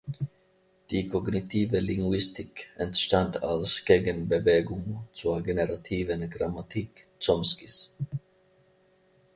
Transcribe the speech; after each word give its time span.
Die 0.89 1.07
Kognitive 1.07 1.79
Linguistik 1.79 2.71
entstand 2.75 3.43
als 3.43 3.85
Gegenbewegung 3.85 5.07
zur 5.13 5.43
Generativen 5.43 6.27
Grammatik 6.27 7.05
Chomskys. 7.23 7.95